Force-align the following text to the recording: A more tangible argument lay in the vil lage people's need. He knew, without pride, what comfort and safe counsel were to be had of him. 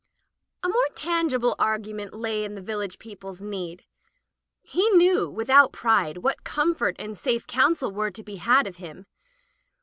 A 0.63 0.67
more 0.67 0.87
tangible 0.95 1.55
argument 1.59 2.15
lay 2.15 2.43
in 2.43 2.55
the 2.55 2.61
vil 2.63 2.79
lage 2.79 2.97
people's 2.97 3.43
need. 3.43 3.85
He 4.63 4.89
knew, 4.89 5.29
without 5.29 5.71
pride, 5.73 6.17
what 6.17 6.43
comfort 6.43 6.95
and 6.97 7.15
safe 7.15 7.45
counsel 7.45 7.91
were 7.91 8.09
to 8.09 8.23
be 8.23 8.37
had 8.37 8.65
of 8.65 8.77
him. 8.77 9.05